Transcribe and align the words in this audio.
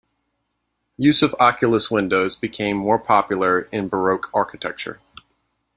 Use 0.97 1.21
of 1.21 1.35
oculus 1.39 1.91
windows 1.91 2.35
became 2.35 2.75
more 2.75 2.97
popular 2.97 3.67
in 3.71 3.87
Baroque 3.87 4.31
architecture. 4.33 4.99